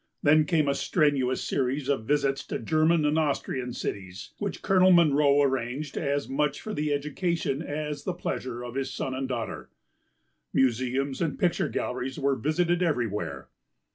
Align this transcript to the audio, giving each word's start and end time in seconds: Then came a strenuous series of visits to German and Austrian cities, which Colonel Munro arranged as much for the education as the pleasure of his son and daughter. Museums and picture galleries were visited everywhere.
Then 0.23 0.45
came 0.45 0.67
a 0.67 0.73
strenuous 0.73 1.43
series 1.43 1.87
of 1.87 2.07
visits 2.07 2.43
to 2.47 2.57
German 2.57 3.05
and 3.05 3.19
Austrian 3.19 3.71
cities, 3.71 4.33
which 4.39 4.63
Colonel 4.63 4.91
Munro 4.91 5.43
arranged 5.43 5.95
as 5.95 6.27
much 6.27 6.59
for 6.59 6.73
the 6.73 6.91
education 6.91 7.61
as 7.61 8.03
the 8.03 8.15
pleasure 8.15 8.63
of 8.63 8.73
his 8.73 8.91
son 8.91 9.13
and 9.13 9.27
daughter. 9.27 9.69
Museums 10.53 11.21
and 11.21 11.37
picture 11.37 11.69
galleries 11.69 12.17
were 12.17 12.35
visited 12.35 12.81
everywhere. 12.81 13.49